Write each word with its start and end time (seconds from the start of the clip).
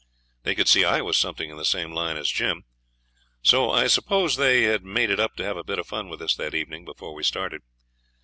They 0.41 0.55
could 0.55 0.67
see 0.67 0.83
I 0.83 1.01
was 1.01 1.15
something 1.15 1.51
in 1.51 1.57
the 1.57 1.63
same 1.63 1.91
line 1.93 2.17
as 2.17 2.29
Jim. 2.31 2.63
So 3.43 3.69
I 3.69 3.85
suppose 3.85 4.35
they 4.35 4.63
had 4.63 4.83
made 4.83 5.11
it 5.11 5.19
up 5.19 5.35
to 5.35 5.43
have 5.43 5.57
a 5.57 5.63
bit 5.63 5.77
of 5.77 5.85
fun 5.85 6.09
with 6.09 6.23
us 6.23 6.33
that 6.37 6.55
evening 6.55 6.85
before 6.85 7.13
we 7.13 7.21
started. 7.21 7.61